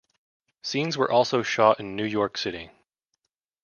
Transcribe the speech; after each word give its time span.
Scenes 0.63 0.97
were 0.97 1.11
also 1.11 1.43
shot 1.43 1.79
in 1.79 1.95
New 1.95 2.05
York 2.05 2.35
City. 2.35 2.71